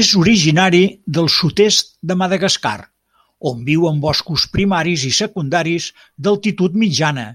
[0.00, 0.82] És originari
[1.16, 2.76] del sud-est de Madagascar,
[3.54, 5.92] on viu en boscos primaris i secundaris
[6.28, 7.28] d'altitud mitjana.